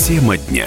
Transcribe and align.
Тема 0.00 0.38
дня. 0.38 0.66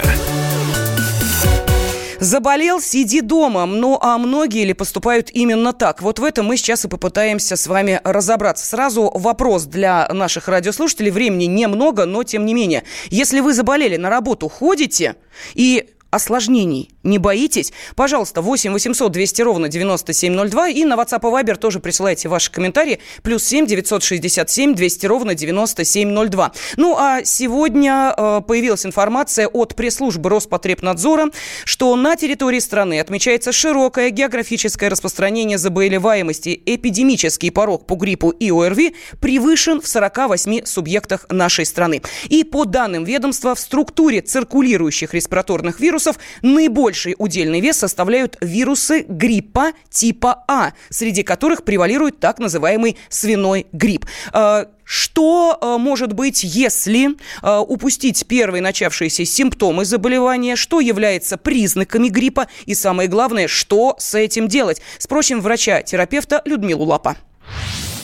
Заболел, 2.20 2.80
сиди 2.80 3.20
дома. 3.20 3.66
Ну, 3.66 3.98
а 4.00 4.16
многие 4.16 4.64
ли 4.64 4.74
поступают 4.74 5.28
именно 5.32 5.72
так? 5.72 6.00
Вот 6.02 6.20
в 6.20 6.24
этом 6.24 6.46
мы 6.46 6.56
сейчас 6.56 6.84
и 6.84 6.88
попытаемся 6.88 7.56
с 7.56 7.66
вами 7.66 8.00
разобраться. 8.04 8.64
Сразу 8.64 9.10
вопрос 9.12 9.64
для 9.64 10.08
наших 10.08 10.46
радиослушателей. 10.46 11.10
Времени 11.10 11.46
немного, 11.46 12.06
но 12.06 12.22
тем 12.22 12.46
не 12.46 12.54
менее. 12.54 12.84
Если 13.10 13.40
вы 13.40 13.54
заболели, 13.54 13.96
на 13.96 14.08
работу 14.08 14.48
ходите 14.48 15.16
и 15.54 15.90
осложнений 16.14 16.90
не 17.04 17.18
боитесь? 17.18 17.72
Пожалуйста, 17.96 18.40
8 18.40 18.72
800 18.72 19.12
200 19.12 19.42
ровно 19.42 19.68
9702 19.68 20.68
и 20.70 20.84
на 20.84 20.94
WhatsApp 20.94 21.20
и 21.20 21.44
Viber 21.44 21.56
тоже 21.56 21.78
присылайте 21.78 22.28
ваши 22.28 22.50
комментарии. 22.50 22.98
Плюс 23.22 23.44
7 23.44 23.66
967 23.66 24.74
200 24.74 25.06
ровно 25.06 25.34
9702. 25.34 26.52
Ну, 26.76 26.96
а 26.98 27.22
сегодня 27.24 28.14
э, 28.16 28.40
появилась 28.46 28.86
информация 28.86 29.48
от 29.48 29.76
пресс-службы 29.76 30.30
Роспотребнадзора, 30.30 31.26
что 31.64 31.94
на 31.96 32.16
территории 32.16 32.58
страны 32.58 33.00
отмечается 33.00 33.52
широкое 33.52 34.10
географическое 34.10 34.88
распространение 34.88 35.58
заболеваемости. 35.58 36.62
Эпидемический 36.64 37.50
порог 37.50 37.86
по 37.86 37.96
гриппу 37.96 38.30
и 38.30 38.50
ОРВИ 38.50 38.94
превышен 39.20 39.82
в 39.82 39.86
48 39.86 40.64
субъектах 40.64 41.26
нашей 41.28 41.66
страны. 41.66 42.00
И 42.28 42.44
по 42.44 42.64
данным 42.64 43.04
ведомства, 43.04 43.54
в 43.54 43.60
структуре 43.60 44.22
циркулирующих 44.22 45.12
респираторных 45.12 45.80
вирусов 45.80 46.03
наибольшее 46.42 46.84
Больший 46.84 47.14
удельный 47.18 47.60
вес 47.60 47.78
составляют 47.78 48.36
вирусы 48.40 49.06
гриппа 49.08 49.72
типа 49.90 50.44
А, 50.46 50.74
среди 50.90 51.22
которых 51.22 51.64
превалирует 51.64 52.20
так 52.20 52.38
называемый 52.38 52.98
свиной 53.08 53.66
грипп. 53.72 54.06
А, 54.32 54.68
что 54.84 55.58
э, 55.60 55.76
может 55.78 56.12
быть, 56.12 56.44
если 56.44 57.08
э, 57.42 57.58
упустить 57.58 58.26
первые 58.26 58.60
начавшиеся 58.60 59.24
симптомы 59.24 59.86
заболевания? 59.86 60.56
Что 60.56 60.80
является 60.80 61.38
признаками 61.38 62.08
гриппа? 62.08 62.48
И 62.66 62.74
самое 62.74 63.08
главное, 63.08 63.48
что 63.48 63.96
с 63.98 64.14
этим 64.14 64.46
делать? 64.46 64.82
Спросим 64.98 65.40
врача-терапевта 65.40 66.42
Людмилу 66.44 66.84
Лапа 66.84 67.16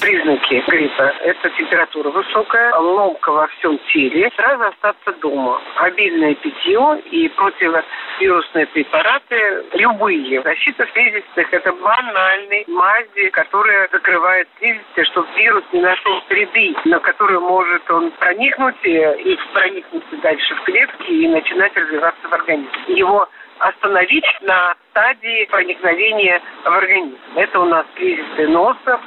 признаки 0.00 0.62
гриппа– 0.66 1.14
это 1.24 1.50
температура 1.50 2.10
высокая, 2.10 2.74
ломка 2.76 3.30
во 3.30 3.46
всем 3.48 3.78
теле, 3.92 4.30
сразу 4.36 4.64
остаться 4.64 5.12
дома. 5.20 5.60
Обильное 5.76 6.34
питье 6.34 7.02
и 7.10 7.28
противовирусные 7.28 8.66
препараты, 8.66 9.64
любые. 9.74 10.42
Защита 10.42 10.86
слизистых– 10.92 11.52
это 11.52 11.72
банальные 11.72 12.64
мази, 12.68 13.30
которые 13.30 13.88
закрывают 13.92 14.48
слизистые, 14.58 15.04
чтобы 15.06 15.28
вирус 15.36 15.64
не 15.72 15.80
нашел 15.80 16.22
среды, 16.28 16.74
на 16.84 16.98
которую 17.00 17.40
может 17.40 17.88
он 17.90 18.10
проникнуть 18.12 18.76
и 18.84 19.38
проникнуть 19.52 20.04
дальше 20.22 20.54
в 20.54 20.62
клетки 20.62 21.10
и 21.10 21.28
начинать 21.28 21.76
развиваться 21.76 22.28
в 22.28 22.32
организме. 22.32 22.70
Его 22.88 23.28
остановить 23.58 24.24
на 24.40 24.74
стадии 24.90 25.44
проникновения 25.50 26.40
в 26.64 26.66
организм. 26.66 27.18
Это 27.34 27.60
у 27.60 27.66
нас 27.66 27.84
слизистые 27.96 28.48
носа, 28.48 28.98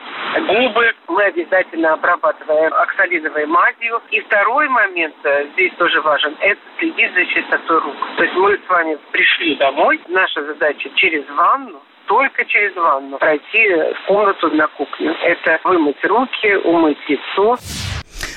губы. 0.42 0.94
Мы 1.08 1.24
обязательно 1.24 1.94
обрабатываем 1.94 2.74
оксалиновой 2.74 3.46
мазью. 3.46 4.02
И 4.12 4.20
второй 4.22 4.68
момент 4.70 5.16
э, 5.24 5.48
здесь 5.54 5.74
тоже 5.78 6.02
важен– 6.02 6.36
это 6.40 6.60
следить 6.80 7.14
за 7.14 7.26
чистотой 7.26 7.80
рук. 7.80 7.96
То 8.18 8.24
есть 8.24 8.36
мы 8.36 8.58
с 8.58 8.70
вами 8.70 8.98
пришли 9.12 9.56
домой. 9.56 10.02
Наша 10.08 10.44
задача 10.46 10.90
через 10.96 11.28
ванну 11.30 11.82
только 12.08 12.46
через 12.46 12.76
ванну 12.76 13.18
пройти 13.18 13.68
в 13.70 14.08
комнату 14.08 14.50
на 14.52 14.68
кухню. 14.68 15.16
Это 15.24 15.60
вымыть 15.64 16.04
руки, 16.04 16.56
умыть 16.64 16.98
лицо. 17.08 17.58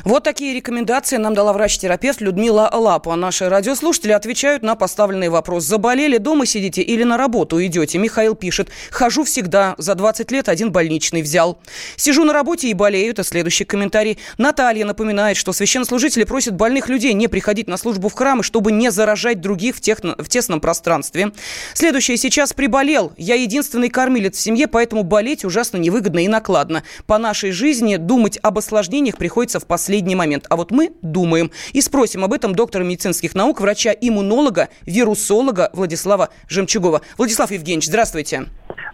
Вот 0.06 0.22
такие 0.22 0.54
рекомендации 0.54 1.16
нам 1.16 1.34
дала 1.34 1.52
врач-терапевт 1.52 2.20
Людмила 2.20 2.70
Лапа. 2.72 3.16
Наши 3.16 3.48
радиослушатели 3.48 4.12
отвечают 4.12 4.62
на 4.62 4.76
поставленный 4.76 5.30
вопрос. 5.30 5.64
Заболели, 5.64 6.18
дома 6.18 6.46
сидите 6.46 6.80
или 6.80 7.02
на 7.02 7.16
работу 7.16 7.60
идете? 7.60 7.98
Михаил 7.98 8.36
пишет. 8.36 8.68
Хожу 8.92 9.24
всегда. 9.24 9.74
За 9.78 9.96
20 9.96 10.30
лет 10.30 10.48
один 10.48 10.70
больничный 10.70 11.22
взял. 11.22 11.58
Сижу 11.96 12.22
на 12.22 12.32
работе 12.32 12.68
и 12.68 12.74
болею. 12.74 13.10
Это 13.10 13.24
следующий 13.24 13.64
комментарий. 13.64 14.16
Наталья 14.38 14.84
напоминает, 14.84 15.36
что 15.36 15.52
священнослужители 15.52 16.22
просят 16.22 16.54
больных 16.54 16.88
людей 16.88 17.12
не 17.12 17.26
приходить 17.26 17.66
на 17.66 17.76
службу 17.76 18.08
в 18.08 18.12
храмы, 18.12 18.44
чтобы 18.44 18.70
не 18.70 18.92
заражать 18.92 19.40
других 19.40 19.74
в, 19.74 19.80
тех, 19.80 19.98
в 20.04 20.28
тесном 20.28 20.60
пространстве. 20.60 21.32
Следующее. 21.74 22.16
Сейчас 22.16 22.52
приболел. 22.52 23.12
Я 23.16 23.34
единственный 23.34 23.88
кормилец 23.88 24.36
в 24.36 24.40
семье, 24.40 24.68
поэтому 24.68 25.02
болеть 25.02 25.44
ужасно 25.44 25.78
невыгодно 25.78 26.20
и 26.20 26.28
накладно. 26.28 26.84
По 27.08 27.18
нашей 27.18 27.50
жизни 27.50 27.96
думать 27.96 28.38
об 28.40 28.58
осложнениях 28.58 29.16
приходится 29.16 29.58
в 29.58 29.66
последний 29.66 29.95
последний 29.96 30.14
момент. 30.14 30.44
А 30.50 30.56
вот 30.56 30.72
мы 30.72 30.92
думаем 31.00 31.50
и 31.72 31.80
спросим 31.80 32.22
об 32.22 32.34
этом 32.34 32.54
доктора 32.54 32.84
медицинских 32.84 33.34
наук, 33.34 33.62
врача-иммунолога, 33.62 34.68
вирусолога 34.84 35.70
Владислава 35.72 36.28
Жемчугова. 36.48 37.00
Владислав 37.16 37.50
Евгеньевич, 37.50 37.86
здравствуйте. 37.86 38.44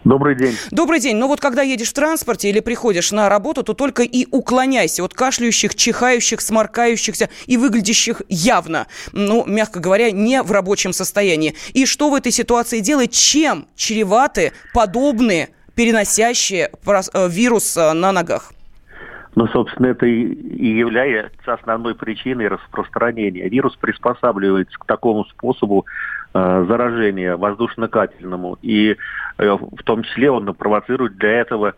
Добрый 0.05 0.37
день. 0.37 0.55
Добрый 0.71 1.01
день. 1.01 1.17
Ну 1.17 1.27
вот 1.27 1.41
когда 1.41 1.61
едешь 1.61 1.89
в 1.89 1.93
транспорте 1.93 2.49
или 2.49 2.61
приходишь 2.61 3.11
на 3.11 3.27
работу, 3.27 3.63
то 3.63 3.73
только 3.73 4.03
и 4.03 4.25
уклоняйся 4.31 5.03
от 5.03 5.13
кашляющих, 5.13 5.75
чихающих, 5.75 6.39
сморкающихся 6.39 7.29
и 7.47 7.57
выглядящих 7.57 8.21
явно, 8.29 8.87
ну, 9.11 9.43
мягко 9.45 9.81
говоря, 9.81 10.09
не 10.11 10.41
в 10.41 10.53
рабочем 10.53 10.93
состоянии. 10.93 11.53
И 11.73 11.85
что 11.85 12.09
в 12.09 12.15
этой 12.15 12.31
ситуации 12.31 12.79
делать? 12.79 13.11
Чем 13.11 13.67
чреваты 13.75 14.53
подобные 14.73 15.49
переносящие 15.75 16.71
э, 16.85 17.29
вирус 17.29 17.75
э, 17.75 17.91
на 17.91 18.13
ногах? 18.13 18.52
Ну, 19.35 19.47
собственно, 19.47 19.87
это 19.87 20.05
и 20.05 20.67
является 20.67 21.53
основной 21.53 21.95
причиной 21.95 22.47
распространения. 22.47 23.49
Вирус 23.49 23.75
приспосабливается 23.75 24.77
к 24.77 24.85
такому 24.85 25.25
способу 25.25 25.85
э, 26.33 26.65
заражения 26.67 27.35
воздушно-капельному. 27.35 28.59
И 28.61 28.95
э, 29.37 29.49
в 29.49 29.83
том 29.83 30.03
числе 30.03 30.29
он 30.29 30.53
провоцирует 30.53 31.17
для 31.17 31.41
этого 31.41 31.73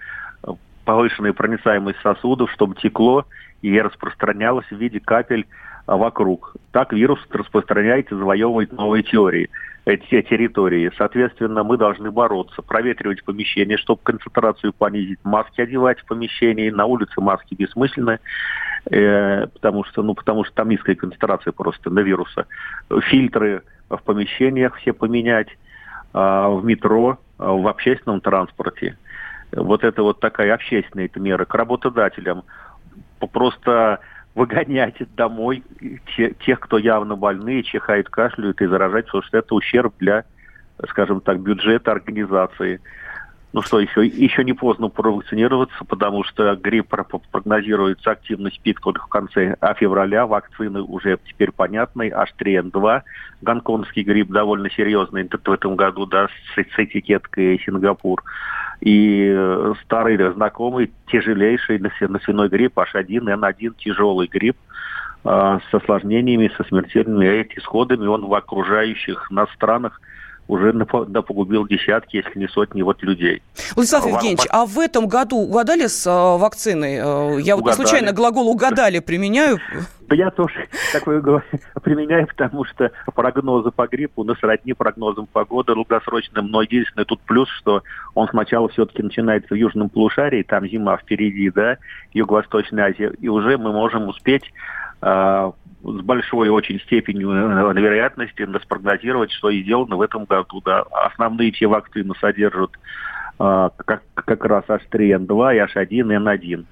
повышенную 0.83 1.33
проницаемость 1.33 1.99
сосудов, 2.01 2.51
чтобы 2.51 2.75
текло 2.75 3.25
и 3.61 3.79
распространялось 3.81 4.67
в 4.67 4.75
виде 4.75 4.99
капель 4.99 5.45
э, 5.45 5.45
вокруг. 5.87 6.55
Так 6.71 6.93
вирус 6.93 7.19
распространяется, 7.29 8.17
завоевывает 8.17 8.71
новые 8.73 9.03
теории 9.03 9.49
эти 9.85 10.21
территории. 10.23 10.91
Соответственно, 10.97 11.63
мы 11.63 11.77
должны 11.77 12.09
бороться, 12.09 12.61
проветривать 12.63 13.23
помещение, 13.23 13.77
чтобы 13.77 14.01
концентрацию 14.03 14.73
понизить, 14.73 15.19
маски 15.23 15.61
одевать 15.61 15.99
в 15.99 16.05
помещении, 16.05 16.71
на 16.71 16.85
улице 16.85 17.21
маски 17.21 17.53
бессмысленны, 17.53 18.19
э, 18.89 19.47
потому 19.47 19.83
что, 19.83 20.01
ну, 20.01 20.15
потому 20.15 20.43
что 20.43 20.55
там 20.55 20.69
низкая 20.69 20.95
концентрация 20.95 21.53
просто 21.53 21.91
на 21.91 21.99
вируса. 21.99 22.47
Фильтры 23.03 23.61
в 23.89 24.01
помещениях 24.01 24.75
все 24.77 24.91
поменять, 24.91 25.49
э, 25.49 25.55
в 26.13 26.61
метро, 26.65 27.19
э, 27.37 27.43
в 27.45 27.67
общественном 27.67 28.21
транспорте. 28.21 28.97
Вот 29.51 29.83
это 29.83 30.01
вот 30.01 30.19
такая 30.19 30.55
общественная 30.55 31.09
мера. 31.15 31.45
К 31.45 31.53
работодателям 31.53 32.43
просто 33.31 33.99
выгонять 34.35 34.95
домой 35.15 35.63
те, 36.15 36.35
тех, 36.45 36.59
кто 36.59 36.77
явно 36.77 37.15
больные, 37.15 37.63
чихают, 37.63 38.09
кашляют 38.09 38.61
и 38.61 38.67
заражать, 38.67 39.05
потому 39.05 39.23
что 39.23 39.37
это 39.37 39.55
ущерб 39.55 39.93
для, 39.99 40.25
скажем 40.89 41.21
так, 41.21 41.39
бюджета 41.39 41.91
организации. 41.91 42.81
Ну 43.53 43.61
что, 43.61 43.79
еще, 43.79 44.05
еще 44.05 44.43
не 44.43 44.51
поздно 44.51 44.89
провакцинироваться, 44.89 45.85
потому 45.85 46.25
что 46.25 46.57
грипп 46.57 46.93
прогнозируется 47.31 48.11
активность 48.11 48.59
пик 48.59 48.81
только 48.81 49.03
в 49.03 49.07
конце 49.07 49.55
февраля. 49.77 50.27
Вакцины 50.27 50.81
уже 50.81 51.17
теперь 51.25 51.53
понятны. 51.53 52.09
H3N2. 52.09 53.03
Гонконгский 53.41 54.03
грипп 54.03 54.29
довольно 54.29 54.69
серьезный 54.69 55.23
в 55.23 55.49
этом 55.49 55.77
году, 55.77 56.05
да, 56.05 56.27
с, 56.27 56.57
с 56.57 56.79
этикеткой 56.79 57.57
Сингапур. 57.65 58.21
И 58.85 59.33
э, 59.35 59.73
старый 59.83 60.15
знакомый, 60.33 60.91
тяжелейший 61.11 61.79
носяной 61.79 62.49
грипп 62.49 62.77
H1N1, 62.77 63.73
тяжелый 63.79 64.27
грипп 64.27 64.57
э, 65.23 65.59
с 65.69 65.73
осложнениями, 65.73 66.51
со 66.55 66.63
смертельными 66.65 67.47
исходами. 67.55 68.05
Он 68.05 68.27
в 68.27 68.33
окружающих 68.35 69.31
нас 69.31 69.49
странах 69.55 69.99
уже 70.47 70.73
напогубил 70.73 71.67
десятки, 71.67 72.17
если 72.17 72.37
не 72.37 72.47
сотни 72.47 72.83
вот 72.83 73.01
людей. 73.01 73.41
Владислав 73.75 74.05
Евгеньевич, 74.05 74.45
а 74.51 74.67
в 74.67 74.79
этом 74.79 75.07
году 75.07 75.37
угадали 75.37 75.87
с 75.87 76.05
э, 76.05 76.37
вакциной? 76.37 76.97
Э, 76.97 77.41
я 77.41 77.55
угадали. 77.57 77.61
вот 77.61 77.73
случайно 77.73 78.11
глагол 78.11 78.47
«угадали» 78.47 78.99
применяю. 78.99 79.59
Да 80.07 80.15
я 80.15 80.29
тоже 80.29 80.67
такое 80.93 81.21
применяю, 81.83 82.27
потому 82.27 82.63
что 82.65 82.91
прогнозы 83.13 83.71
по 83.71 83.87
гриппу 83.87 84.23
на 84.23 84.35
сродни 84.35 84.73
прогнозам 84.73 85.27
погоды 85.27 85.73
долгосрочным, 85.73 86.47
но 86.47 86.61
единственное 86.61 87.05
тут 87.05 87.21
плюс, 87.21 87.49
что 87.49 87.83
он 88.13 88.27
сначала 88.29 88.69
все-таки 88.69 89.01
начинается 89.01 89.53
в 89.53 89.57
южном 89.57 89.89
полушарии, 89.89 90.43
там 90.43 90.67
зима 90.67 90.97
впереди, 90.97 91.49
да, 91.49 91.77
Юго-Восточная 92.13 92.85
Азия, 92.85 93.13
и 93.19 93.27
уже 93.27 93.57
мы 93.57 93.71
можем 93.71 94.07
успеть 94.07 94.43
э, 95.01 95.51
с 95.83 96.01
большой 96.01 96.49
очень 96.49 96.79
степенью 96.81 97.31
э, 97.31 97.73
вероятности 97.73 98.47
спрогнозировать, 98.63 99.31
что 99.31 99.49
и 99.49 99.63
сделано 99.63 99.95
в 99.97 100.01
этом 100.01 100.25
году. 100.25 100.61
Да. 100.63 100.81
Основные 100.91 101.51
те 101.51 101.67
вакцины 101.67 102.13
содержат 102.19 102.71
э, 103.39 103.69
как, 103.85 104.03
как 104.13 104.45
раз 104.45 104.65
H3N2 104.65 105.55
и 105.55 105.59
H1N1. 105.59 106.65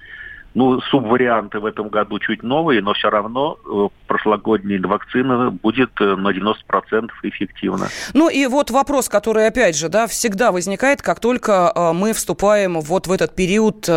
Ну, 0.56 0.80
субварианты 0.82 1.60
в 1.60 1.66
этом 1.66 1.90
году 1.90 2.20
чуть 2.20 2.44
новые, 2.44 2.82
но 2.82 2.94
все 2.94 3.10
равно 3.10 3.58
э, 3.66 3.88
прошлогодняя 4.08 4.80
вакцина 4.82 5.50
будет 5.50 5.90
э, 6.00 6.16
на 6.16 6.30
90% 6.30 7.10
эффективна. 7.24 7.88
Ну 8.14 8.30
и 8.30 8.46
вот 8.46 8.70
вопрос, 8.70 9.10
который, 9.10 9.48
опять 9.48 9.76
же, 9.76 9.90
да, 9.90 10.06
всегда 10.06 10.52
возникает, 10.52 11.02
как 11.02 11.20
только 11.20 11.72
э, 11.74 11.94
мы 11.94 12.14
вступаем 12.14 12.80
вот 12.82 13.08
в 13.08 13.12
этот 13.12 13.36
период 13.36 13.90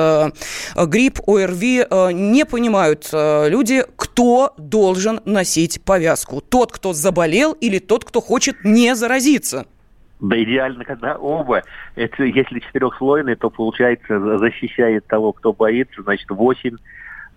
грипп, 0.76 1.20
ОРВИ, 1.26 1.86
не 2.12 2.44
понимают 2.44 3.08
люди, 3.12 3.84
кто 3.96 4.54
должен 4.56 5.20
носить 5.24 5.82
повязку. 5.84 6.40
Тот, 6.40 6.72
кто 6.72 6.92
заболел 6.92 7.52
или 7.52 7.78
тот, 7.78 8.04
кто 8.04 8.20
хочет 8.20 8.64
не 8.64 8.94
заразиться. 8.94 9.66
Да 10.20 10.42
идеально, 10.42 10.84
когда 10.84 11.16
оба. 11.16 11.62
Это 11.94 12.24
если 12.24 12.60
четырехслойный, 12.60 13.36
то 13.36 13.50
получается 13.50 14.38
защищает 14.38 15.06
того, 15.06 15.32
кто 15.32 15.52
боится, 15.52 16.02
значит, 16.02 16.30
восемь 16.30 16.76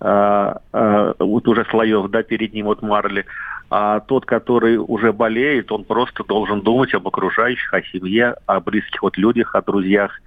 а, 0.01 0.61
а, 0.71 1.13
вот 1.19 1.47
уже 1.47 1.65
слоев, 1.65 2.09
да, 2.09 2.23
перед 2.23 2.53
ним 2.53 2.67
вот 2.67 2.81
марли. 2.81 3.25
А 3.69 3.99
тот, 3.99 4.25
который 4.25 4.77
уже 4.77 5.11
болеет, 5.11 5.71
он 5.71 5.83
просто 5.83 6.23
должен 6.23 6.61
думать 6.61 6.93
об 6.93 7.07
окружающих, 7.07 7.73
о 7.73 7.81
семье, 7.83 8.35
о 8.45 8.59
близких 8.61 9.03
вот 9.03 9.17
людях, 9.17 9.55
о 9.55 9.61
друзьях, 9.61 10.19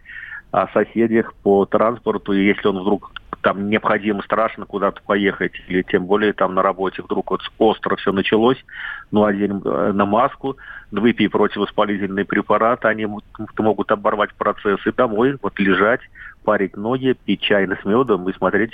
о 0.50 0.68
соседях 0.68 1.32
по 1.42 1.64
транспорту. 1.64 2.34
И 2.34 2.44
если 2.44 2.68
он 2.68 2.80
вдруг 2.80 3.12
там 3.42 3.68
необходимо 3.68 4.22
страшно 4.22 4.66
куда-то 4.66 5.02
поехать, 5.02 5.52
или 5.68 5.82
тем 5.82 6.06
более 6.06 6.32
там 6.32 6.54
на 6.54 6.62
работе 6.62 7.02
вдруг 7.02 7.30
вот 7.32 7.40
остро 7.58 7.96
все 7.96 8.12
началось, 8.12 8.64
ну, 9.10 9.24
один 9.24 9.60
э, 9.64 9.92
на 9.92 10.06
маску, 10.06 10.56
выпей 10.90 11.28
противовоспалительные 11.28 12.24
препараты, 12.24 12.88
они 12.88 13.06
могут 13.58 13.90
оборвать 13.90 14.32
процесс, 14.34 14.78
и 14.86 14.92
домой 14.92 15.36
вот 15.42 15.58
лежать, 15.58 16.00
парить 16.44 16.76
ноги, 16.76 17.16
пить 17.24 17.40
чай 17.40 17.66
с 17.66 17.84
медом 17.84 18.28
и 18.28 18.32
смотреть 18.32 18.72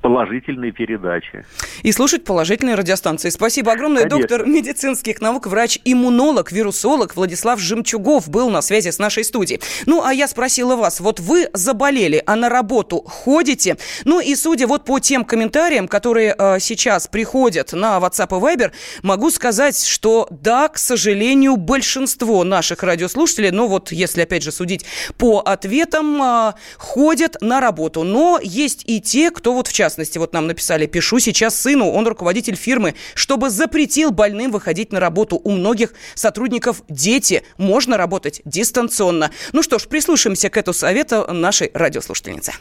положительные 0.00 0.72
передачи. 0.72 1.44
И 1.82 1.92
слушать 1.92 2.24
положительные 2.24 2.76
радиостанции. 2.76 3.30
Спасибо 3.30 3.72
огромное. 3.72 4.04
Конечно. 4.04 4.20
Доктор 4.20 4.46
медицинских 4.46 5.20
наук, 5.20 5.46
врач-иммунолог, 5.46 6.52
вирусолог 6.52 7.16
Владислав 7.16 7.60
Жемчугов 7.60 8.28
был 8.28 8.50
на 8.50 8.62
связи 8.62 8.90
с 8.90 8.98
нашей 8.98 9.24
студией. 9.24 9.60
Ну, 9.86 10.02
а 10.02 10.12
я 10.14 10.28
спросила 10.28 10.76
вас, 10.76 11.00
вот 11.00 11.20
вы 11.20 11.48
заболели, 11.52 12.22
а 12.26 12.36
на 12.36 12.48
работу 12.48 13.02
ходите? 13.02 13.76
Ну, 14.04 14.20
и 14.20 14.34
судя 14.34 14.66
вот 14.66 14.84
по 14.84 14.98
тем 15.00 15.24
комментариям, 15.24 15.88
которые 15.88 16.34
э, 16.38 16.58
сейчас 16.60 17.06
приходят 17.06 17.72
на 17.72 17.98
WhatsApp 17.98 18.28
и 18.28 18.56
Viber, 18.56 18.72
могу 19.02 19.30
сказать, 19.30 19.84
что 19.84 20.28
да, 20.30 20.68
к 20.68 20.78
сожалению, 20.78 21.56
большинство 21.56 22.44
наших 22.44 22.82
радиослушателей, 22.82 23.50
ну 23.50 23.66
вот 23.66 23.92
если 23.92 24.22
опять 24.22 24.42
же 24.42 24.52
судить 24.52 24.86
по 25.16 25.40
ответам, 25.40 26.22
э, 26.22 26.52
ходят 26.76 27.36
на 27.40 27.60
работу. 27.60 28.04
Но 28.04 28.38
есть 28.42 28.84
и 28.86 29.00
те, 29.00 29.30
кто 29.38 29.54
вот 29.54 29.68
в 29.68 29.72
частности, 29.72 30.18
вот 30.18 30.32
нам 30.32 30.48
написали, 30.48 30.86
пишу 30.86 31.20
сейчас 31.20 31.56
сыну, 31.56 31.92
он 31.92 32.08
руководитель 32.08 32.56
фирмы, 32.56 32.96
чтобы 33.14 33.50
запретил 33.50 34.10
больным 34.10 34.50
выходить 34.50 34.92
на 34.92 34.98
работу. 34.98 35.40
У 35.42 35.52
многих 35.52 35.94
сотрудников 36.16 36.82
дети, 36.88 37.44
можно 37.56 37.96
работать 37.96 38.42
дистанционно. 38.44 39.30
Ну 39.52 39.62
что 39.62 39.78
ж, 39.78 39.86
прислушаемся 39.86 40.50
к 40.50 40.56
этому 40.56 40.74
совету 40.74 41.24
нашей 41.32 41.70
радиослушательницы. 41.72 42.52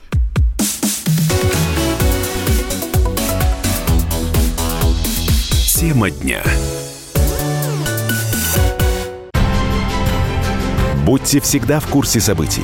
Тема 5.80 6.12
дня. 6.12 6.44
Будьте 11.06 11.40
всегда 11.40 11.80
в 11.80 11.88
курсе 11.88 12.20
событий. 12.20 12.64